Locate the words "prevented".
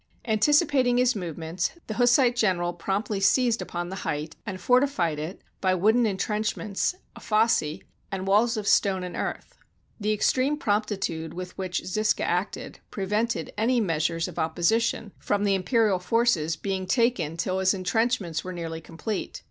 12.89-13.53